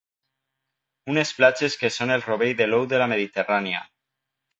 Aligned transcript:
Unes 1.13 1.33
platges 1.41 1.75
que 1.81 1.91
són 1.97 2.13
el 2.15 2.23
rovell 2.29 2.55
de 2.63 2.67
l'ou 2.71 2.87
de 2.95 3.03
la 3.03 3.09
Mediterrània. 3.13 3.83